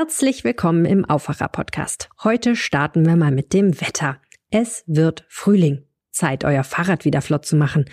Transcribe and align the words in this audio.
Herzlich 0.00 0.44
willkommen 0.44 0.84
im 0.84 1.04
Aufwacher-Podcast. 1.04 2.08
Heute 2.22 2.54
starten 2.54 3.04
wir 3.04 3.16
mal 3.16 3.32
mit 3.32 3.52
dem 3.52 3.80
Wetter. 3.80 4.18
Es 4.48 4.84
wird 4.86 5.24
Frühling. 5.28 5.86
Zeit, 6.12 6.44
euer 6.44 6.62
Fahrrad 6.62 7.04
wieder 7.04 7.20
flott 7.20 7.44
zu 7.44 7.56
machen. 7.56 7.84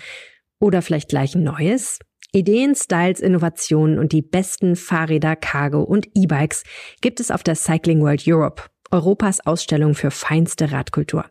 Oder 0.60 0.82
vielleicht 0.82 1.08
gleich 1.08 1.34
ein 1.34 1.42
neues? 1.42 1.98
Ideen, 2.30 2.76
Styles, 2.76 3.18
Innovationen 3.18 3.98
und 3.98 4.12
die 4.12 4.22
besten 4.22 4.76
Fahrräder, 4.76 5.34
Cargo 5.34 5.82
und 5.82 6.06
E-Bikes 6.14 6.62
gibt 7.00 7.18
es 7.18 7.32
auf 7.32 7.42
der 7.42 7.56
Cycling 7.56 8.00
World 8.02 8.22
Europe, 8.24 8.62
Europas 8.92 9.44
Ausstellung 9.44 9.96
für 9.96 10.12
feinste 10.12 10.70
Radkultur. 10.70 11.24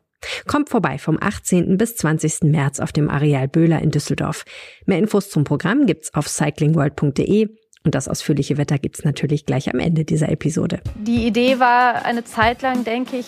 Kommt 0.46 0.68
vorbei 0.68 0.98
vom 0.98 1.18
18. 1.22 1.78
bis 1.78 1.96
20. 1.96 2.52
März 2.52 2.82
auf 2.82 2.92
dem 2.92 3.10
Areal 3.10 3.48
Böhler 3.48 3.82
in 3.82 3.92
Düsseldorf. 3.92 4.44
Mehr 4.86 4.98
Infos 4.98 5.30
zum 5.30 5.46
Programm 5.46 5.86
gibt's 5.86 6.14
auf 6.14 6.28
cyclingworld.de 6.28 7.48
und 7.86 7.96
das 7.96 8.08
ausführliche 8.08 8.58
Wetter 8.58 8.78
gibt's 8.78 9.04
natürlich 9.04 9.46
gleich 9.46 9.72
am 9.74 9.80
Ende 9.80 10.04
dieser 10.04 10.30
Episode. 10.30 10.80
Die 10.96 11.26
Idee 11.28 11.60
war 11.60 12.04
eine 12.04 12.24
Zeit 12.24 12.62
lang, 12.62 12.84
denke 12.84 13.18
ich, 13.18 13.28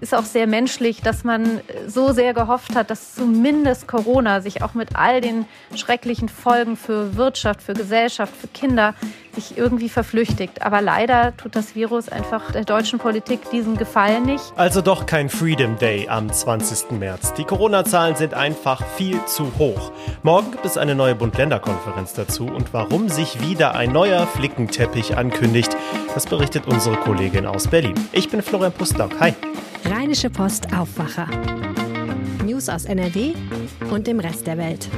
ist 0.00 0.14
auch 0.14 0.24
sehr 0.24 0.46
menschlich, 0.46 1.00
dass 1.00 1.24
man 1.24 1.60
so 1.86 2.12
sehr 2.12 2.34
gehofft 2.34 2.74
hat, 2.74 2.90
dass 2.90 3.14
zumindest 3.14 3.86
Corona 3.86 4.40
sich 4.40 4.62
auch 4.62 4.74
mit 4.74 4.96
all 4.96 5.20
den 5.20 5.46
schrecklichen 5.74 6.28
Folgen 6.28 6.76
für 6.76 7.16
Wirtschaft, 7.16 7.62
für 7.62 7.74
Gesellschaft, 7.74 8.34
für 8.36 8.48
Kinder 8.48 8.94
sich 9.34 9.56
irgendwie 9.56 9.88
verflüchtigt. 9.88 10.62
Aber 10.62 10.80
leider 10.80 11.36
tut 11.36 11.56
das 11.56 11.74
Virus 11.74 12.08
einfach 12.08 12.52
der 12.52 12.64
deutschen 12.64 12.98
Politik 12.98 13.50
diesen 13.50 13.76
Gefallen 13.76 14.24
nicht. 14.24 14.52
Also 14.56 14.80
doch 14.80 15.06
kein 15.06 15.28
Freedom 15.28 15.78
Day 15.78 16.08
am 16.08 16.32
20. 16.32 16.92
März. 16.92 17.34
Die 17.34 17.44
Corona-Zahlen 17.44 18.16
sind 18.16 18.34
einfach 18.34 18.84
viel 18.96 19.24
zu 19.26 19.52
hoch. 19.58 19.92
Morgen 20.22 20.52
gibt 20.52 20.64
es 20.64 20.76
eine 20.76 20.94
neue 20.94 21.14
Bund-Länder-Konferenz 21.14 22.12
dazu 22.14 22.46
und 22.46 22.72
warum 22.72 23.08
sich 23.08 23.40
wieder 23.48 23.74
ein 23.74 23.92
neuer 23.92 24.26
Flickenteppich 24.26 25.16
ankündigt, 25.16 25.76
das 26.14 26.26
berichtet 26.26 26.66
unsere 26.66 26.96
Kollegin 26.96 27.46
aus 27.46 27.68
Berlin. 27.68 27.94
Ich 28.12 28.28
bin 28.28 28.42
Florian 28.42 28.72
Pustlock. 28.72 29.18
Hi. 29.20 29.34
Rheinische 29.84 30.30
Post 30.30 30.68
Aufwacher. 30.76 31.28
News 32.44 32.68
aus 32.68 32.84
NRW 32.84 33.34
und 33.90 34.06
dem 34.06 34.20
Rest 34.20 34.46
der 34.46 34.58
Welt. 34.58 34.88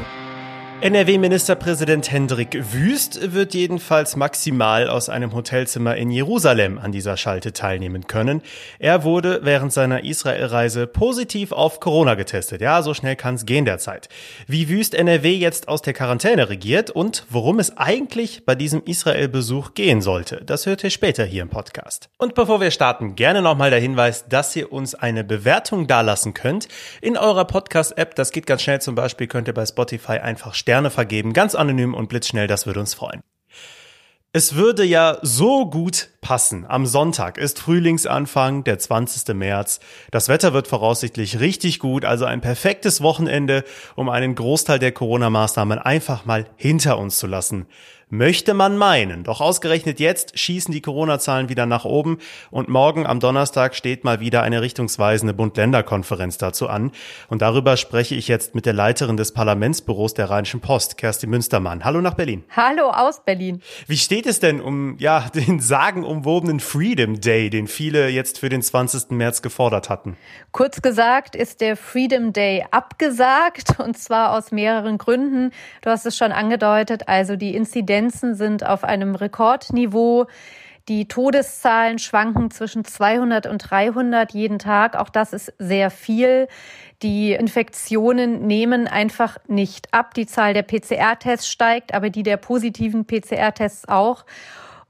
NRW-Ministerpräsident 0.85 2.13
Hendrik 2.13 2.59
Wüst 2.75 3.33
wird 3.33 3.55
jedenfalls 3.55 4.17
maximal 4.17 4.91
aus 4.91 5.09
einem 5.09 5.33
Hotelzimmer 5.33 5.97
in 5.97 6.11
Jerusalem 6.11 6.77
an 6.77 6.93
dieser 6.93 7.17
Schalte 7.17 7.55
teilnehmen 7.55 8.07
können. 8.07 8.43
Er 8.79 9.03
wurde 9.03 9.41
während 9.45 9.73
seiner 9.73 10.05
Israelreise 10.05 10.87
positiv 10.87 11.53
auf 11.53 11.81
Corona 11.81 12.17
getestet. 12.17 12.61
Ja, 12.61 12.83
so 12.83 12.93
schnell 12.93 13.17
kann 13.17 13.37
es 13.37 13.47
gehen 13.47 13.65
derzeit. 13.65 14.11
Wie 14.47 14.69
Wüst 14.69 14.95
NRW 14.95 15.35
jetzt 15.35 15.69
aus 15.69 15.81
der 15.81 15.95
Quarantäne 15.95 16.51
regiert 16.51 16.91
und 16.91 17.25
worum 17.31 17.61
es 17.61 17.79
eigentlich 17.79 18.45
bei 18.45 18.55
diesem 18.55 18.83
Israel-Besuch 18.85 19.73
gehen 19.73 20.03
sollte, 20.03 20.43
das 20.45 20.67
hört 20.67 20.85
ihr 20.85 20.91
später 20.91 21.25
hier 21.25 21.41
im 21.41 21.49
Podcast. 21.49 22.11
Und 22.19 22.35
bevor 22.35 22.61
wir 22.61 22.71
starten, 22.71 23.17
gerne 23.17 23.41
nochmal 23.41 23.71
der 23.71 23.81
Hinweis, 23.81 24.27
dass 24.29 24.55
ihr 24.55 24.71
uns 24.71 24.95
eine 24.95 25.25
Bewertung 25.25 25.87
dalassen 25.87 26.35
könnt 26.35 26.69
in 27.01 27.17
eurer 27.17 27.47
Podcast-App. 27.47 28.15
Das 28.17 28.33
geht 28.33 28.47
ganz 28.47 28.61
schnell. 28.61 28.83
Zum 28.83 28.95
Beispiel 28.95 29.29
könnt 29.29 29.49
ihr 29.49 29.55
bei 29.55 29.65
Spotify 29.65 30.19
einfach 30.19 30.53
Sterne 30.53 30.74
Sterne 30.75 30.91
vergeben, 30.91 31.35
ganz 31.35 31.55
anonym 31.55 31.95
und 31.95 32.09
blitzschnell, 32.09 32.49
das 32.49 32.67
würde 32.67 32.81
uns 32.81 32.95
freuen. 32.95 33.23
Es 34.33 34.57
würde 34.57 34.83
ja 34.83 35.19
so 35.23 35.71
gut 35.71 36.09
passen. 36.21 36.67
Am 36.67 36.85
Sonntag 36.85 37.39
ist 37.39 37.61
Frühlingsanfang, 37.61 38.65
der 38.65 38.81
20. 38.81 39.37
März. 39.37 39.79
Das 40.11 40.29
Wetter 40.29 40.53
wird 40.53 40.67
voraussichtlich 40.67 41.39
richtig 41.39 41.79
gut, 41.79 42.05
also 42.05 42.25
ein 42.25 42.41
perfektes 42.41 43.03
Wochenende, 43.03 43.63
um 43.95 44.09
einen 44.09 44.35
Großteil 44.35 44.81
der 44.81 44.91
Corona-Maßnahmen 44.91 45.79
einfach 45.79 46.25
mal 46.25 46.47
hinter 46.57 46.99
uns 46.99 47.19
zu 47.21 47.29
lassen. 47.29 47.67
Möchte 48.17 48.55
man 48.55 48.79
meinen. 48.79 49.25
Doch 49.25 49.41
ausgerechnet 49.41 49.99
jetzt 49.99 50.39
schießen 50.39 50.73
die 50.73 50.81
Corona-Zahlen 50.81 51.49
wieder 51.49 51.67
nach 51.67 51.85
oben 51.85 52.19
und 52.53 52.69
morgen 52.69 53.09
am 53.09 53.19
Donnerstag 53.19 53.75
steht 53.75 54.05
mal 54.05 54.21
wieder 54.21 54.45
eine 54.45 54.63
richtungsweisende 54.63 55.35
Bund-Länder-Konferenz 55.35 56.39
dazu 56.39 56.69
an. 56.69 56.93
Und 57.29 57.43
darüber 57.43 57.77
spreche 57.77 58.15
ich 58.15 58.29
jetzt 58.29 58.55
mit 58.55 58.67
der 58.67 58.73
Leiterin 58.73 59.17
des 59.17 59.33
Parlamentsbüros 59.33 60.15
der 60.15 60.31
Rheinischen 60.31 60.61
Post, 60.61 60.97
Kerstin 60.97 61.29
Münstermann. 61.29 61.85
Hallo 61.85 62.01
nach 62.01 62.15
Berlin. 62.15 62.45
Hallo 62.51 62.89
aus 62.91 63.25
Berlin. 63.25 63.61
Wie 63.89 63.97
steht 63.97 64.27
es 64.27 64.39
denn 64.39 64.61
um, 64.61 64.97
ja, 65.01 65.29
den 65.35 65.59
sagenumwobenen 65.59 66.61
Freedom 66.61 67.21
Day, 67.21 67.51
den 67.51 67.67
viele 67.67 68.11
jetzt 68.11 68.39
für 68.39 68.49
den 68.49 68.63
20. 68.63 69.11
März 69.11 69.43
gefordert 69.43 69.91
hatten? 69.91 70.17
Kurz 70.53 70.83
gesagt 70.83 71.35
ist 71.35 71.61
der 71.61 71.77
Freedom 71.77 72.33
Day 72.33 72.65
abgesagt 72.71 73.81
und 73.81 73.99
zwar 73.99 74.37
aus 74.39 74.53
mehreren 74.53 74.99
Gründen. 74.99 75.51
Du 75.83 75.91
hast 75.91 76.07
es 76.07 76.17
schon 76.17 76.31
angedeutet, 76.31 77.09
also 77.09 77.35
die 77.35 77.57
Inzidenz 77.57 78.04
Inzidenzen 78.05 78.35
sind 78.35 78.67
auf 78.67 78.85
einem 78.85 79.15
Rekordniveau. 79.15 80.27
Die 80.89 81.09
Todeszahlen 81.09 81.99
schwanken 81.99 82.51
zwischen 82.51 82.85
200 82.85 83.47
und 83.47 83.59
300 83.59 84.33
jeden 84.33 84.59
Tag. 84.59 84.97
Auch 84.97 85.09
das 85.09 85.33
ist 85.33 85.55
sehr 85.59 85.91
viel. 85.91 86.47
Die 87.03 87.33
Infektionen 87.33 88.47
nehmen 88.47 88.87
einfach 88.87 89.39
nicht 89.49 89.95
ab. 89.95 90.13
Die 90.13 90.27
Zahl 90.27 90.53
der 90.53 90.63
PCR-Tests 90.63 91.49
steigt, 91.49 91.95
aber 91.95 92.11
die 92.11 92.23
der 92.23 92.37
positiven 92.37 93.07
PCR-Tests 93.07 93.89
auch. 93.89 94.27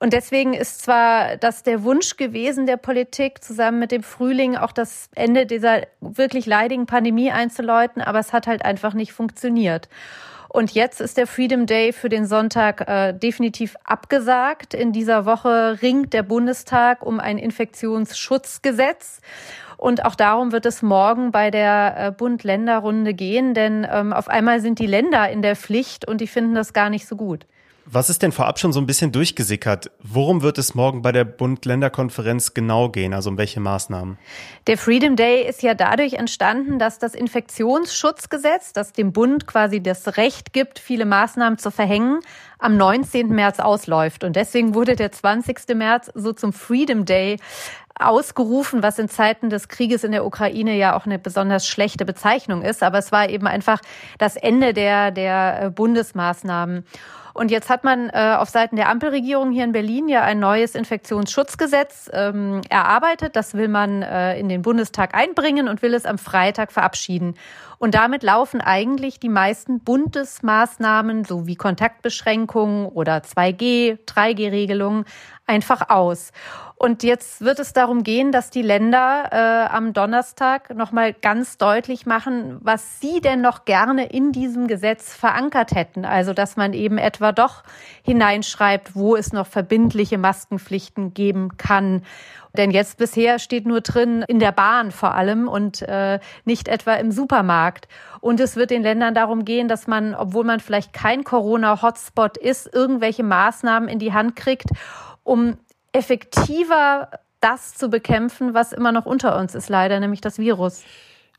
Und 0.01 0.13
deswegen 0.13 0.53
ist 0.53 0.83
zwar 0.83 1.37
das 1.37 1.63
der 1.63 1.85
Wunsch 1.85 2.17
gewesen 2.17 2.67
der 2.67 2.77
Politik, 2.77 3.45
zusammen 3.45 3.79
mit 3.79 3.93
dem 3.93 4.03
Frühling 4.03 4.57
auch 4.57 4.73
das 4.73 5.09
Ende 5.15 5.47
dieser 5.47 5.83
wirklich 6.01 6.47
leidigen 6.47 6.87
Pandemie 6.87 7.31
einzuläuten, 7.31 8.03
aber 8.03 8.19
es 8.19 8.33
hat 8.33 8.49
halt 8.49 8.65
einfach 8.65 8.95
nicht 8.95 9.13
funktioniert. 9.13 9.89
Und 10.55 10.71
jetzt 10.71 11.01
ist 11.01 11.17
der 11.17 11.27
Freedom 11.27 11.67
Day 11.67 11.93
für 11.93 12.09
den 12.09 12.27
Sonntag 12.27 12.89
äh, 12.89 13.13
definitiv 13.13 13.75
abgesagt. 13.83 14.73
In 14.73 14.93
dieser 14.93 15.27
Woche 15.27 15.83
ringt 15.83 16.13
der 16.13 16.23
Bundestag 16.23 17.05
um 17.05 17.19
ein 17.19 17.39
Infektionsschutzgesetz. 17.39 19.21
Und 19.79 20.05
auch 20.05 20.15
darum 20.15 20.53
wird 20.53 20.65
es 20.65 20.81
morgen 20.81 21.33
bei 21.33 21.51
der 21.51 21.97
äh, 21.97 22.13
Bund-Länder-Runde 22.13 23.15
gehen, 23.15 23.55
denn 23.55 23.85
ähm, 23.91 24.13
auf 24.13 24.29
einmal 24.29 24.61
sind 24.61 24.79
die 24.79 24.87
Länder 24.87 25.29
in 25.29 25.43
der 25.43 25.57
Pflicht 25.57 26.07
und 26.07 26.21
die 26.21 26.29
finden 26.29 26.55
das 26.55 26.73
gar 26.73 26.89
nicht 26.89 27.09
so 27.09 27.17
gut. 27.17 27.47
Was 27.87 28.09
ist 28.09 28.23
denn 28.23 28.33
vorab 28.33 28.59
schon 28.59 28.73
so 28.73 28.81
ein 28.81 28.87
bisschen 28.87 29.13
durchgesickert? 29.13 29.91
Worum 30.03 30.41
wird 30.41 30.57
es 30.57 30.75
morgen 30.75 31.03
bei 31.03 31.13
der 31.13 31.25
Bund-Länder-Konferenz 31.25 32.55
genau 32.55 32.89
gehen? 32.89 33.13
Also 33.13 33.29
um 33.29 33.37
welche 33.37 33.61
Maßnahmen? 33.61 34.17
Der 34.67 34.79
Freedom 34.79 35.17
Day 35.17 35.47
ist 35.47 35.63
ja 35.63 35.75
dadurch 35.75 36.15
entstanden, 36.15 36.79
dass 36.79 36.99
das 36.99 37.15
Infektionsschutzgesetz, 37.15 38.73
das 38.73 38.93
dem 38.93 39.13
Bund 39.13 39.47
quasi 39.47 39.83
das 39.83 40.17
Recht 40.17 40.55
gibt, 40.55 40.79
viele 40.79 41.05
Maßnahmen 41.05 41.59
zu 41.59 41.71
verhängen, 41.71 42.21
am 42.59 42.79
19. 42.79 43.29
März 43.29 43.61
ausläuft. 43.61 44.25
Und 44.25 44.35
deswegen 44.35 44.75
wurde 44.75 44.97
der 44.97 45.13
20. 45.13 45.75
März 45.75 46.11
so 46.15 46.33
zum 46.33 46.55
Freedom 46.55 47.05
Day 47.05 47.37
ausgerufen, 47.99 48.83
was 48.83 48.99
in 48.99 49.11
Zeiten 49.11 49.51
des 49.51 49.69
Krieges 49.69 50.05
in 50.05 50.13
der 50.13 50.25
Ukraine 50.25 50.77
ja 50.77 50.97
auch 50.97 51.05
eine 51.05 51.19
besonders 51.19 51.67
schlechte 51.69 52.07
Bezeichnung 52.07 52.63
ist. 52.63 52.83
Aber 52.83 52.99
es 52.99 53.13
war 53.13 53.29
eben 53.29 53.47
einfach 53.47 53.81
das 54.19 54.37
Ende 54.37 54.73
der, 54.73 55.11
der 55.11 55.65
äh, 55.65 55.71
Bundesmaßnahmen. 55.71 56.85
Und 57.35 57.51
jetzt 57.51 57.69
hat 57.69 57.83
man 57.83 58.11
äh, 58.11 58.37
auf 58.39 58.49
Seiten 58.49 58.77
der 58.77 58.89
Ampelregierung 58.89 59.51
hier 59.51 59.65
in 59.65 59.73
Berlin 59.73 60.09
ja 60.09 60.23
ein 60.23 60.39
neues 60.39 60.77
Infektionsschutzgesetz 60.77 62.09
ähm, 62.13 62.61
erarbeitet. 62.69 63.35
Das 63.35 63.55
will 63.55 63.67
man 63.67 64.03
äh, 64.03 64.39
in 64.39 64.49
den 64.49 64.63
Bundestag 64.63 65.15
einbringen 65.17 65.69
und 65.69 65.83
will 65.83 65.95
es 65.95 66.07
am 66.07 66.17
Freitag 66.17 66.71
verabschieden. 66.71 67.35
Und 67.79 67.97
damit 67.97 68.23
laufen 68.23 68.61
eigentlich 68.61 69.19
die 69.19 69.29
meisten 69.29 69.81
Bundesmaßnahmen 69.81 71.25
sowie 71.25 71.57
Kontaktbeschränkungen 71.57 72.87
oder 72.87 73.17
2G, 73.19 73.99
3G-Regelungen 74.07 75.05
einfach 75.47 75.91
aus. 75.91 76.31
Und 76.77 77.03
jetzt 77.03 77.41
wird 77.41 77.61
es 77.61 77.73
darum 77.73 78.03
gehen, 78.03 78.33
dass 78.33 78.51
die 78.51 78.63
Länder 78.63 79.29
äh, 79.31 79.75
am 79.75 79.93
Donnerstag 79.93 80.75
nochmal 80.75 81.13
ganz 81.13 81.57
deutlich 81.57 82.05
machen, 82.05 82.59
was 82.61 83.01
sie 83.01 83.21
denn 83.21 83.41
noch 83.41 83.65
gerne 83.65 84.07
in 84.07 84.33
diesem 84.33 84.67
Gesetz 84.67 85.15
verankert 85.15 85.75
hätten. 85.75 86.05
Also, 86.05 86.33
dass 86.33 86.57
man 86.57 86.73
eben 86.73 86.99
etwa 86.99 87.24
doch 87.33 87.63
hineinschreibt, 88.03 88.95
wo 88.95 89.17
es 89.17 89.33
noch 89.33 89.47
verbindliche 89.47 90.19
Maskenpflichten 90.19 91.15
geben 91.15 91.57
kann. 91.57 92.03
Denn 92.57 92.71
jetzt 92.71 92.99
bisher 92.99 93.39
steht 93.39 93.67
nur 93.67 93.81
drin, 93.81 94.25
in 94.29 94.39
der 94.39 94.53
Bahn 94.53 94.93
vor 94.93 95.15
allem 95.15 95.49
und 95.49 95.83
äh, 95.83 96.21
nicht 96.45 96.69
etwa 96.69 96.95
im 96.95 97.11
Supermarkt. 97.11 97.89
Und 98.21 98.39
es 98.39 98.57
wird 98.57 98.71
den 98.71 98.83
Ländern 98.83 99.15
darum 99.15 99.45
gehen, 99.45 99.67
dass 99.67 99.87
man, 99.87 100.15
obwohl 100.15 100.45
man 100.45 100.61
vielleicht 100.61 100.93
kein 100.93 101.25
Corona-Hotspot 101.25 102.37
ist, 102.37 102.73
irgendwelche 102.73 103.25
Maßnahmen 103.25 103.89
in 103.89 103.99
die 103.99 104.13
Hand 104.13 104.37
kriegt, 104.37 104.69
um 105.25 105.59
effektiver 105.93 107.11
das 107.41 107.75
zu 107.75 107.89
bekämpfen, 107.89 108.55
was 108.55 108.73
immer 108.73 108.93
noch 108.93 109.05
unter 109.05 109.37
uns 109.39 109.55
ist, 109.55 109.69
leider, 109.69 110.01
nämlich 110.01 110.21
das 110.21 110.39
Virus. 110.39 110.83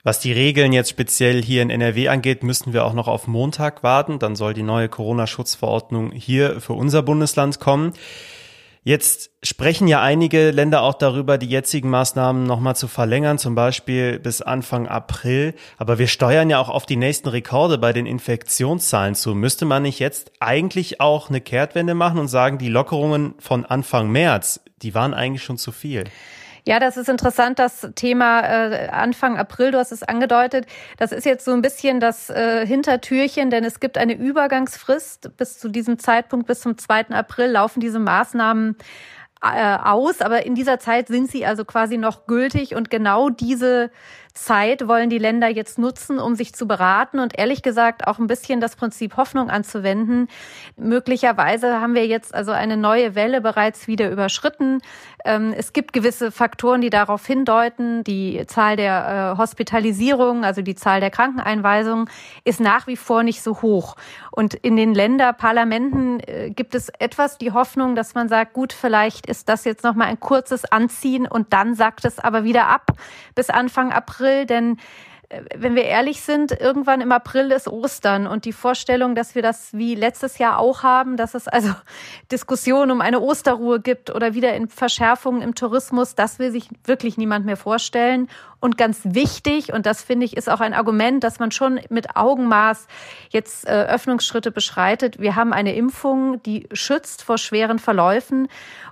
Was 0.05 0.19
die 0.19 0.33
Regeln 0.33 0.71
jetzt 0.71 0.91
speziell 0.91 1.41
hier 1.41 1.63
in 1.63 1.71
NRW 1.71 2.09
angeht, 2.09 2.43
müssen 2.43 2.73
wir 2.73 2.85
auch 2.85 2.93
noch 2.93 3.07
auf 3.07 3.25
Montag 3.25 3.81
warten. 3.81 4.19
Dann 4.19 4.35
soll 4.35 4.53
die 4.53 4.61
neue 4.61 4.87
Corona-Schutzverordnung 4.87 6.11
hier 6.11 6.61
für 6.61 6.73
unser 6.73 7.01
Bundesland 7.01 7.59
kommen. 7.59 7.91
Jetzt 8.83 9.31
sprechen 9.41 9.87
ja 9.87 10.03
einige 10.03 10.51
Länder 10.51 10.83
auch 10.83 10.93
darüber, 10.93 11.39
die 11.39 11.49
jetzigen 11.49 11.89
Maßnahmen 11.89 12.43
nochmal 12.43 12.75
zu 12.75 12.87
verlängern, 12.87 13.39
zum 13.39 13.55
Beispiel 13.55 14.19
bis 14.19 14.43
Anfang 14.43 14.87
April. 14.87 15.55
Aber 15.79 15.97
wir 15.97 16.05
steuern 16.05 16.51
ja 16.51 16.59
auch 16.59 16.69
auf 16.69 16.85
die 16.85 16.97
nächsten 16.97 17.29
Rekorde 17.29 17.79
bei 17.79 17.91
den 17.91 18.05
Infektionszahlen 18.05 19.15
zu. 19.15 19.33
Müsste 19.33 19.65
man 19.65 19.81
nicht 19.81 19.97
jetzt 19.97 20.33
eigentlich 20.39 21.01
auch 21.01 21.29
eine 21.29 21.41
Kehrtwende 21.41 21.95
machen 21.95 22.19
und 22.19 22.27
sagen, 22.27 22.59
die 22.59 22.69
Lockerungen 22.69 23.33
von 23.39 23.65
Anfang 23.65 24.11
März, 24.11 24.59
die 24.83 24.93
waren 24.93 25.15
eigentlich 25.15 25.43
schon 25.43 25.57
zu 25.57 25.71
viel. 25.71 26.03
Ja, 26.67 26.79
das 26.79 26.97
ist 26.97 27.09
interessant, 27.09 27.59
das 27.59 27.87
Thema 27.93 28.39
äh, 28.41 28.87
Anfang 28.87 29.37
April, 29.37 29.69
du 29.69 29.77
hast 29.77 29.91
es 29.91 30.01
angedeutet. 30.01 30.65
Das 30.97 31.11
ist 31.11 31.23
jetzt 31.23 31.45
so 31.45 31.51
ein 31.51 31.61
bisschen 31.61 31.99
das 31.99 32.31
äh, 32.31 32.65
Hintertürchen, 32.65 33.51
denn 33.51 33.63
es 33.63 33.79
gibt 33.79 33.99
eine 33.99 34.13
Übergangsfrist. 34.15 35.37
Bis 35.37 35.59
zu 35.59 35.69
diesem 35.69 35.99
Zeitpunkt, 35.99 36.47
bis 36.47 36.61
zum 36.61 36.75
2. 36.75 37.09
April, 37.11 37.51
laufen 37.51 37.81
diese 37.81 37.99
Maßnahmen 37.99 38.77
äh, 39.43 39.77
aus. 39.77 40.21
Aber 40.21 40.47
in 40.47 40.55
dieser 40.55 40.79
Zeit 40.79 41.07
sind 41.07 41.29
sie 41.29 41.45
also 41.45 41.65
quasi 41.65 41.97
noch 41.97 42.25
gültig 42.25 42.73
und 42.73 42.89
genau 42.89 43.29
diese 43.29 43.91
Zeit 44.35 44.87
wollen 44.87 45.09
die 45.09 45.17
Länder 45.17 45.47
jetzt 45.47 45.79
nutzen, 45.79 46.19
um 46.19 46.35
sich 46.35 46.53
zu 46.53 46.67
beraten 46.67 47.19
und 47.19 47.39
ehrlich 47.39 47.63
gesagt 47.63 48.05
auch 48.05 48.19
ein 48.19 48.27
bisschen 48.27 48.59
das 48.59 48.75
Prinzip 48.75 49.15
Hoffnung 49.15 49.49
anzuwenden. 49.49 50.27
Möglicherweise 50.75 51.79
haben 51.79 51.95
wir 51.95 52.05
jetzt 52.05 52.35
also 52.35 52.51
eine 52.51 52.75
neue 52.75 53.15
Welle 53.15 53.39
bereits 53.39 53.87
wieder 53.87 54.11
überschritten. 54.11 54.81
Ähm, 55.23 55.53
es 55.57 55.71
gibt 55.71 55.93
gewisse 55.93 56.31
Faktoren, 56.31 56.81
die 56.81 56.89
darauf 56.89 57.25
hindeuten. 57.25 58.03
Die 58.03 58.45
Zahl 58.47 58.75
der 58.75 59.33
äh, 59.35 59.37
Hospitalisierung, 59.37 60.43
also 60.43 60.61
die 60.61 60.75
Zahl 60.75 60.99
der 60.99 61.11
Krankeneinweisungen, 61.11 62.09
ist 62.43 62.59
nach 62.59 62.87
wie 62.87 62.97
vor 62.97 63.23
nicht 63.23 63.41
so 63.41 63.61
hoch. 63.61 63.95
Und 64.31 64.53
in 64.53 64.75
den 64.75 64.93
Länderparlamenten 64.93 66.19
äh, 66.19 66.49
gibt 66.49 66.75
es 66.75 66.89
etwas 66.99 67.37
die 67.37 67.53
Hoffnung, 67.53 67.95
dass 67.95 68.15
man 68.15 68.27
sagt, 68.27 68.51
gut, 68.51 68.73
vielleicht 68.73 69.27
ist 69.27 69.47
das 69.47 69.63
jetzt 69.63 69.85
noch 69.85 69.95
mal 69.95 70.05
ein 70.05 70.19
kurzes 70.19 70.65
Anziehen 70.65 71.25
und 71.25 71.53
dann 71.53 71.73
sagt 71.73 72.03
es 72.03 72.19
aber 72.19 72.43
wieder 72.43 72.67
ab 72.67 72.91
bis 73.33 73.49
Anfang 73.49 73.93
April 73.93 74.24
April, 74.25 74.45
denn 74.47 74.77
wenn 75.55 75.75
wir 75.75 75.85
ehrlich 75.85 76.21
sind, 76.21 76.51
irgendwann 76.51 77.01
im 77.01 77.11
April 77.11 77.51
ist 77.51 77.67
Ostern 77.67 78.27
und 78.27 78.45
die 78.45 78.53
Vorstellung, 78.53 79.15
dass 79.15 79.35
wir 79.35 79.41
das 79.41 79.73
wie 79.73 79.95
letztes 79.95 80.37
Jahr 80.37 80.59
auch 80.59 80.83
haben, 80.83 81.17
dass 81.17 81.33
es 81.33 81.47
also 81.47 81.69
Diskussionen 82.31 82.91
um 82.91 83.01
eine 83.01 83.19
Osterruhe 83.19 83.79
gibt 83.79 84.13
oder 84.13 84.33
wieder 84.33 84.53
in 84.53 84.67
Verschärfungen 84.67 85.41
im 85.41 85.55
Tourismus, 85.55 86.15
das 86.15 86.39
will 86.39 86.51
sich 86.51 86.69
wirklich 86.83 87.17
niemand 87.17 87.45
mehr 87.45 87.57
vorstellen. 87.57 88.27
Und 88.59 88.77
ganz 88.77 89.01
wichtig, 89.03 89.73
und 89.73 89.85
das 89.85 90.01
finde 90.01 90.25
ich 90.25 90.35
ist 90.35 90.49
auch 90.49 90.59
ein 90.59 90.73
Argument, 90.73 91.23
dass 91.23 91.37
man 91.37 91.51
schon 91.51 91.79
mit 91.89 92.15
Augenmaß 92.15 92.87
jetzt 93.29 93.67
äh, 93.67 93.83
Öffnungsschritte 93.83 94.49
beschreitet. 94.49 95.19
Wir 95.19 95.35
haben 95.35 95.53
eine 95.53 95.75
Impfung, 95.75 96.41
die 96.43 96.67
schützt 96.71 97.21
vor 97.21 97.37
schweren 97.37 97.77
Verläufen. 97.77 98.47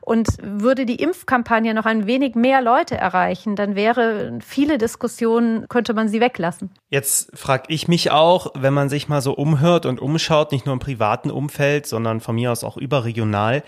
Und 0.06 0.27
würde 0.41 0.86
die 0.86 0.97
Impfkampagne 0.97 1.74
noch 1.74 1.86
ein 1.86 2.06
wenig 2.07 2.36
mehr 2.36 2.62
Leute 2.62 2.97
erreichen, 2.97 3.56
dann 3.56 3.74
wäre 3.77 4.38
viele 4.45 4.77
Diskussionen, 4.77 5.69
könnte 5.69 5.94
man 5.94 6.09
sie 6.09 6.19
weglassen. 6.24 6.72
Jetzt 6.90 7.38
frage 7.38 7.66
ich 7.68 7.88
mich 7.88 8.10
auch, 8.10 8.48
wenn 8.56 8.74
man 8.74 8.90
sich 8.90 9.08
mal 9.08 9.22
so 9.22 9.34
umhört 9.34 9.86
und 9.86 10.00
umschaut, 10.00 10.52
nicht 10.52 10.66
nur 10.66 10.74
im 10.74 10.80
privaten 10.80 11.30
Umfeld, 11.30 11.86
sondern 11.86 12.20
von 12.20 12.34
mir 12.36 12.52
aus 12.52 12.64
auch 12.64 12.78
überregional, 12.78 13.62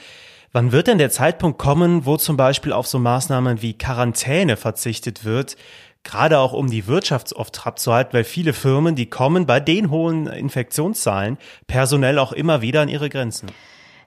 Wann 0.56 0.72
wird 0.72 0.88
denn 0.88 1.00
der 1.00 1.10
Zeitpunkt 1.10 1.58
kommen, 1.58 2.06
wo 2.06 2.16
zum 2.16 2.38
Beispiel 2.38 2.72
auf 2.72 2.88
so 2.88 2.98
Maßnahmen 2.98 3.62
wie 3.62 3.78
Quarantäne 3.78 4.56
verzichtet 4.56 5.26
wird, 5.26 5.58
gerade 6.06 6.40
auch 6.40 6.54
um 6.54 6.70
die 6.70 6.88
Wirtschaft 6.88 7.28
zu 7.28 7.94
halten, 7.94 8.14
weil 8.14 8.24
viele 8.24 8.54
Firmen, 8.54 8.96
die 8.96 9.10
kommen 9.10 9.46
bei 9.46 9.60
den 9.60 9.90
hohen 9.90 10.28
Infektionszahlen 10.28 11.38
personell 11.68 12.20
auch 12.20 12.32
immer 12.32 12.62
wieder 12.62 12.80
an 12.80 12.88
ihre 12.88 13.10
Grenzen? 13.10 13.52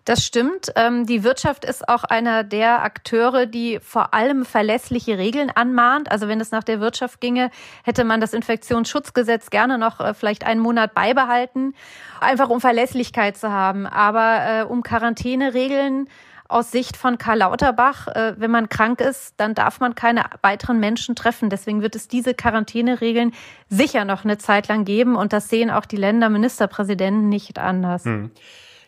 Das 0.08 0.24
stimmt. 0.24 0.72
Ähm, 0.74 1.04
die 1.04 1.22
Wirtschaft 1.22 1.66
ist 1.66 1.86
auch 1.86 2.02
einer 2.02 2.42
der 2.42 2.82
Akteure, 2.82 3.44
die 3.44 3.78
vor 3.78 4.14
allem 4.14 4.46
verlässliche 4.46 5.18
Regeln 5.18 5.50
anmahnt. 5.54 6.10
Also 6.10 6.28
wenn 6.28 6.40
es 6.40 6.50
nach 6.50 6.64
der 6.64 6.80
Wirtschaft 6.80 7.20
ginge, 7.20 7.50
hätte 7.84 8.04
man 8.04 8.18
das 8.18 8.32
Infektionsschutzgesetz 8.32 9.50
gerne 9.50 9.76
noch 9.76 10.00
äh, 10.00 10.14
vielleicht 10.14 10.46
einen 10.46 10.62
Monat 10.62 10.94
beibehalten, 10.94 11.74
einfach 12.22 12.48
um 12.48 12.58
Verlässlichkeit 12.58 13.36
zu 13.36 13.52
haben. 13.52 13.86
Aber 13.86 14.60
äh, 14.60 14.62
um 14.62 14.82
Quarantäneregeln 14.82 16.08
aus 16.48 16.70
Sicht 16.70 16.96
von 16.96 17.18
Karl 17.18 17.40
Lauterbach, 17.40 18.08
äh, 18.08 18.32
wenn 18.38 18.50
man 18.50 18.70
krank 18.70 19.02
ist, 19.02 19.34
dann 19.36 19.54
darf 19.54 19.78
man 19.78 19.94
keine 19.94 20.24
weiteren 20.40 20.80
Menschen 20.80 21.16
treffen. 21.16 21.50
Deswegen 21.50 21.82
wird 21.82 21.94
es 21.94 22.08
diese 22.08 22.32
Quarantäneregeln 22.32 23.34
sicher 23.68 24.06
noch 24.06 24.24
eine 24.24 24.38
Zeit 24.38 24.68
lang 24.68 24.86
geben. 24.86 25.16
Und 25.16 25.34
das 25.34 25.50
sehen 25.50 25.70
auch 25.70 25.84
die 25.84 25.96
Länderministerpräsidenten 25.96 27.28
nicht 27.28 27.58
anders. 27.58 28.06
Hm. 28.06 28.30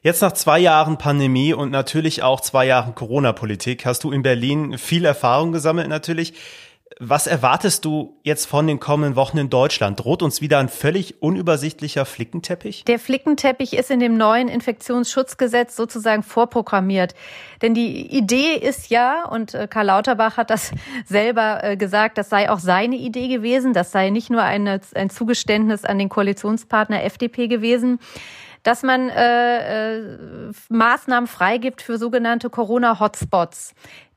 Jetzt 0.02 0.22
nach 0.22 0.32
zwei 0.32 0.58
Jahren 0.58 0.96
Pandemie 0.96 1.52
und 1.52 1.70
natürlich 1.70 2.22
auch 2.22 2.40
zwei 2.40 2.64
Jahren 2.64 2.94
Corona-Politik 2.94 3.84
hast 3.84 4.02
du 4.02 4.12
in 4.12 4.22
Berlin 4.22 4.78
viel 4.78 5.04
Erfahrung 5.04 5.52
gesammelt 5.52 5.88
natürlich. 5.88 6.32
Was 6.98 7.26
erwartest 7.26 7.84
du 7.84 8.18
jetzt 8.22 8.46
von 8.46 8.66
den 8.66 8.80
kommenden 8.80 9.14
Wochen 9.14 9.36
in 9.36 9.50
Deutschland? 9.50 10.00
Droht 10.00 10.22
uns 10.22 10.40
wieder 10.40 10.58
ein 10.58 10.70
völlig 10.70 11.22
unübersichtlicher 11.22 12.06
Flickenteppich? 12.06 12.84
Der 12.86 12.98
Flickenteppich 12.98 13.74
ist 13.74 13.90
in 13.90 14.00
dem 14.00 14.16
neuen 14.16 14.48
Infektionsschutzgesetz 14.48 15.76
sozusagen 15.76 16.22
vorprogrammiert. 16.22 17.14
Denn 17.60 17.74
die 17.74 18.10
Idee 18.10 18.54
ist 18.54 18.88
ja, 18.88 19.26
und 19.26 19.54
äh, 19.54 19.68
Karl 19.68 19.86
Lauterbach 19.86 20.38
hat 20.38 20.48
das 20.48 20.72
selber 21.04 21.62
äh, 21.62 21.76
gesagt, 21.76 22.16
das 22.16 22.30
sei 22.30 22.50
auch 22.50 22.58
seine 22.58 22.96
Idee 22.96 23.28
gewesen, 23.28 23.74
das 23.74 23.92
sei 23.92 24.08
nicht 24.08 24.30
nur 24.30 24.42
eine, 24.42 24.80
ein 24.94 25.10
Zugeständnis 25.10 25.84
an 25.84 25.98
den 25.98 26.08
Koalitionspartner 26.08 27.04
FDP 27.04 27.48
gewesen 27.48 27.98
dass 28.62 28.82
man 28.82 29.08
äh, 29.08 29.98
äh, 29.98 30.52
Maßnahmen 30.68 31.26
freigibt 31.26 31.82
für 31.82 31.98
sogenannte 31.98 32.50
Corona-Hotspots. 32.50 33.74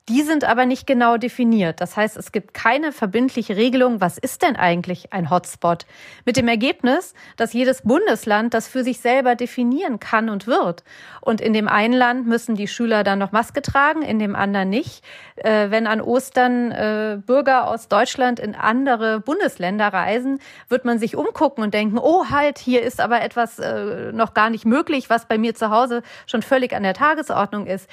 Die 0.10 0.22
sind 0.22 0.44
aber 0.44 0.66
nicht 0.66 0.86
genau 0.86 1.16
definiert. 1.16 1.80
Das 1.80 1.96
heißt, 1.96 2.18
es 2.18 2.34
gibt 2.34 2.54
keine 2.54 2.92
verbindliche 2.92 3.56
Regelung, 3.56 4.02
was 4.02 4.18
ist 4.18 4.42
denn 4.42 4.58
eigentlich 4.58 5.14
ein 5.14 5.30
Hotspot? 5.30 5.86
Mit 6.26 6.36
dem 6.36 6.50
Ergebnis, 6.50 7.14
dass 7.38 7.54
jedes 7.54 7.84
Bundesland 7.84 8.54
das 8.54 8.68
für 8.68 8.84
sich 8.84 9.00
selber 9.00 9.36
definieren 9.36 10.02
kann 10.02 10.28
und 10.28 10.46
wird. 10.46 10.84
Und 11.22 11.40
in 11.40 11.54
dem 11.54 11.70
einen 11.70 11.94
Land 11.94 12.28
müssen 12.28 12.56
die 12.56 12.68
Schüler 12.68 13.06
dann 13.06 13.18
noch 13.18 13.32
Maske 13.32 13.62
tragen, 13.62 14.02
in 14.02 14.20
dem 14.20 14.36
anderen 14.36 14.70
nicht. 14.70 15.06
Äh, 15.38 15.72
wenn 15.72 15.88
an 15.88 16.02
Ostern 16.02 16.72
äh, 16.72 17.20
Bürger 17.26 17.70
aus 17.70 17.88
Deutschland 17.88 18.42
in 18.42 18.56
andere 18.56 19.22
Bundesländer 19.22 19.88
reisen, 19.88 20.40
wird 20.68 20.84
man 20.84 21.00
sich 21.00 21.16
umgucken 21.16 21.64
und 21.64 21.74
denken, 21.74 21.98
oh 21.98 22.26
halt, 22.30 22.60
hier 22.60 22.82
ist 22.82 23.00
aber 23.00 23.22
etwas 23.22 23.58
äh, 23.58 24.12
noch 24.12 24.34
gar 24.34 24.50
nicht 24.50 24.66
möglich, 24.66 25.10
was 25.10 25.30
bei 25.30 25.38
mir 25.38 25.56
zu 25.56 25.70
Hause 25.70 26.04
schon 26.28 26.42
völlig 26.42 26.76
an 26.76 26.84
der 26.84 26.94
Tagesordnung 26.94 27.68
ist. 27.68 27.90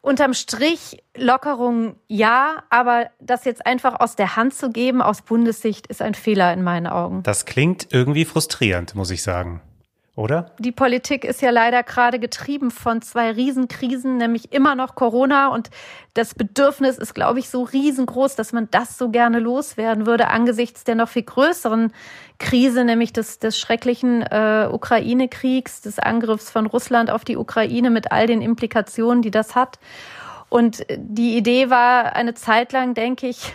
Unterm 0.00 0.32
Strich 0.32 1.02
Lockerung 1.16 1.96
ja, 2.06 2.62
aber 2.70 3.10
das 3.20 3.44
jetzt 3.44 3.66
einfach 3.66 3.98
aus 4.00 4.16
der 4.16 4.36
Hand 4.36 4.54
zu 4.54 4.70
geben 4.70 5.02
aus 5.02 5.22
Bundessicht 5.22 5.86
ist 5.88 6.00
ein 6.00 6.14
Fehler 6.14 6.52
in 6.52 6.62
meinen 6.62 6.86
Augen. 6.86 7.22
Das 7.24 7.46
klingt 7.46 7.88
irgendwie 7.90 8.24
frustrierend, 8.24 8.94
muss 8.94 9.10
ich 9.10 9.22
sagen 9.22 9.60
oder? 10.18 10.50
Die 10.58 10.72
Politik 10.72 11.24
ist 11.24 11.42
ja 11.42 11.50
leider 11.50 11.84
gerade 11.84 12.18
getrieben 12.18 12.72
von 12.72 13.00
zwei 13.02 13.30
Riesenkrisen, 13.30 14.16
nämlich 14.16 14.52
immer 14.52 14.74
noch 14.74 14.96
Corona. 14.96 15.46
Und 15.46 15.70
das 16.14 16.34
Bedürfnis 16.34 16.98
ist, 16.98 17.14
glaube 17.14 17.38
ich, 17.38 17.48
so 17.48 17.62
riesengroß, 17.62 18.34
dass 18.34 18.52
man 18.52 18.68
das 18.72 18.98
so 18.98 19.10
gerne 19.10 19.38
loswerden 19.38 20.06
würde 20.06 20.26
angesichts 20.26 20.82
der 20.82 20.96
noch 20.96 21.08
viel 21.08 21.22
größeren 21.22 21.92
Krise, 22.40 22.84
nämlich 22.84 23.12
des, 23.12 23.38
des 23.38 23.56
schrecklichen 23.56 24.22
äh, 24.22 24.68
Ukraine-Kriegs, 24.72 25.82
des 25.82 26.00
Angriffs 26.00 26.50
von 26.50 26.66
Russland 26.66 27.12
auf 27.12 27.24
die 27.24 27.36
Ukraine 27.36 27.90
mit 27.90 28.10
all 28.10 28.26
den 28.26 28.42
Implikationen, 28.42 29.22
die 29.22 29.30
das 29.30 29.54
hat. 29.54 29.78
Und 30.50 30.86
die 30.96 31.36
Idee 31.36 31.68
war 31.68 32.16
eine 32.16 32.32
Zeit 32.32 32.72
lang, 32.72 32.94
denke 32.94 33.28
ich, 33.28 33.52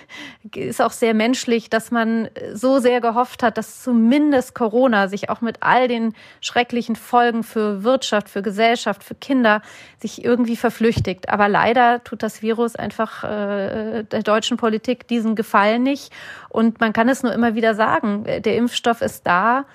ist 0.55 0.79
auch 0.79 0.91
sehr 0.91 1.15
menschlich, 1.15 1.69
dass 1.71 1.89
man 1.89 2.29
so 2.53 2.77
sehr 2.77 3.01
gehofft 3.01 3.41
hat, 3.41 3.57
dass 3.57 3.81
zumindest 3.81 4.53
Corona 4.53 5.07
sich 5.07 5.29
auch 5.31 5.41
mit 5.41 5.57
all 5.61 5.87
den 5.87 6.13
schrecklichen 6.39 6.95
Folgen 6.95 7.41
für 7.43 7.83
Wirtschaft, 7.83 8.29
für 8.29 8.43
Gesellschaft, 8.43 9.03
für 9.03 9.15
Kinder 9.15 9.63
sich 9.99 10.23
irgendwie 10.23 10.55
verflüchtigt. 10.55 11.29
Aber 11.29 11.49
leider 11.49 12.03
tut 12.03 12.21
das 12.21 12.43
Virus 12.43 12.75
einfach 12.75 13.23
äh, 13.23 14.03
der 14.03 14.21
deutschen 14.21 14.57
Politik 14.57 15.07
diesen 15.07 15.35
Gefallen 15.35 15.81
nicht. 15.81 16.13
Und 16.49 16.79
man 16.79 16.93
kann 16.93 17.09
es 17.09 17.23
nur 17.23 17.33
immer 17.33 17.55
wieder 17.55 17.73
sagen, 17.73 18.23
der 18.25 18.55
Impfstoff 18.55 19.01
ist 19.01 19.25
da. 19.25 19.65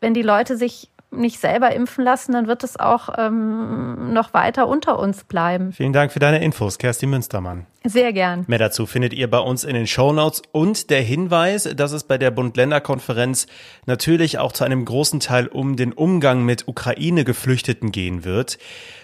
Wenn 0.00 0.12
die 0.12 0.22
Leute 0.22 0.58
sich 0.58 0.90
nicht 1.16 1.40
selber 1.40 1.72
impfen 1.72 2.04
lassen, 2.04 2.32
dann 2.32 2.46
wird 2.46 2.64
es 2.64 2.78
auch 2.78 3.08
ähm, 3.18 4.12
noch 4.12 4.34
weiter 4.34 4.68
unter 4.68 4.98
uns 4.98 5.24
bleiben. 5.24 5.72
Vielen 5.72 5.92
Dank 5.92 6.12
für 6.12 6.18
deine 6.18 6.42
Infos, 6.42 6.78
Kerstin 6.78 7.10
Münstermann. 7.10 7.66
Sehr 7.84 8.12
gern. 8.12 8.44
Mehr 8.48 8.58
dazu 8.58 8.86
findet 8.86 9.12
ihr 9.12 9.30
bei 9.30 9.38
uns 9.38 9.62
in 9.62 9.74
den 9.74 9.86
Show 9.86 10.12
Notes 10.12 10.42
und 10.52 10.90
der 10.90 11.02
Hinweis, 11.02 11.68
dass 11.76 11.92
es 11.92 12.04
bei 12.04 12.18
der 12.18 12.30
Bund-Länder-Konferenz 12.30 13.46
natürlich 13.86 14.38
auch 14.38 14.52
zu 14.52 14.64
einem 14.64 14.84
großen 14.84 15.20
Teil 15.20 15.46
um 15.46 15.76
den 15.76 15.92
Umgang 15.92 16.44
mit 16.44 16.66
Ukraine-Geflüchteten 16.66 17.92
gehen 17.92 18.24
wird. 18.24 18.58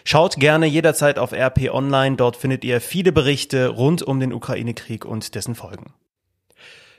Schaut 0.05 0.37
gerne 0.37 0.67
jederzeit 0.67 1.19
auf 1.19 1.33
RP 1.33 1.71
Online, 1.73 2.17
dort 2.17 2.37
findet 2.37 2.65
ihr 2.65 2.81
viele 2.81 3.13
Berichte 3.13 3.69
rund 3.69 4.03
um 4.03 4.19
den 4.19 4.33
Ukraine-Krieg 4.33 5.05
und 5.05 5.35
dessen 5.37 5.55
Folgen. 5.55 5.93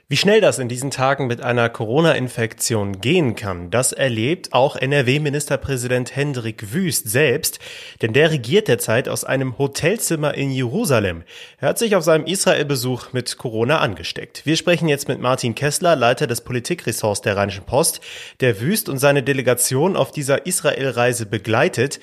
Wie 0.06 0.18
schnell 0.18 0.42
das 0.42 0.58
in 0.58 0.68
diesen 0.68 0.90
Tagen 0.90 1.28
mit 1.28 1.40
einer 1.40 1.70
Corona-Infektion 1.70 3.00
gehen 3.00 3.36
kann, 3.36 3.70
das 3.70 3.92
erlebt 3.92 4.52
auch 4.52 4.76
NRW-Ministerpräsident 4.76 6.14
Hendrik 6.14 6.74
Wüst 6.74 7.08
selbst, 7.08 7.58
denn 8.02 8.12
der 8.12 8.30
regiert 8.30 8.68
derzeit 8.68 9.08
aus 9.08 9.24
einem 9.24 9.56
Hotelzimmer 9.56 10.34
in 10.34 10.50
Jerusalem. 10.50 11.22
Er 11.58 11.70
hat 11.70 11.78
sich 11.78 11.96
auf 11.96 12.04
seinem 12.04 12.26
Israel-Besuch 12.26 13.14
mit 13.14 13.38
Corona 13.38 13.78
angesteckt. 13.78 14.44
Wir 14.44 14.58
sprechen 14.58 14.88
jetzt 14.88 15.08
mit 15.08 15.20
Martin 15.20 15.54
Kessler, 15.54 15.96
Leiter 15.96 16.26
des 16.26 16.42
Politikressorts 16.42 17.22
der 17.22 17.38
Rheinischen 17.38 17.64
Post, 17.64 18.02
der 18.40 18.60
Wüst 18.60 18.90
und 18.90 18.98
seine 18.98 19.22
Delegation 19.22 19.96
auf 19.96 20.12
dieser 20.12 20.44
Israel-Reise 20.44 21.24
begleitet. 21.24 21.98